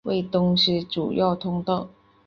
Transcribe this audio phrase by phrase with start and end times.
[0.05, 1.87] 为东西主要通道。